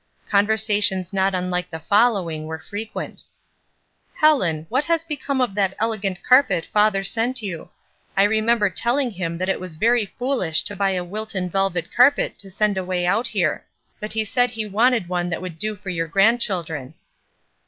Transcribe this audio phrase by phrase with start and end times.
[0.27, 3.23] Conversations not unUke the following were frequent:—^'
[4.15, 7.69] Helen, what has become of that elegant carpet father sent you?
[8.17, 12.39] I remember telling him that it was very foohsh to buy a Wilton velvet carpet
[12.39, 13.63] to send away out here;
[13.99, 16.95] but he said he wanted one that would do for your grand children."